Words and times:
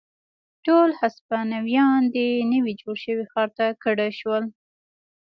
ټول 0.65 0.89
هسپانویان 1.01 2.01
دې 2.15 2.29
نوي 2.53 2.73
جوړ 2.81 2.95
شوي 3.05 3.25
ښار 3.31 3.49
ته 3.57 3.65
کډه 3.83 4.07
شول. 4.19 4.43